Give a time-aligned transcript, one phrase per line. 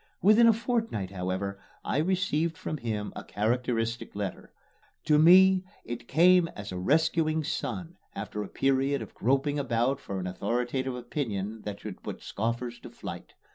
[0.19, 4.51] Within a fortnight, however, I received from him a characteristic letter.
[5.05, 10.19] To me it came as a rescuing sun, after a period of groping about for
[10.19, 13.35] an authoritative opinion that should put scoffers to flight.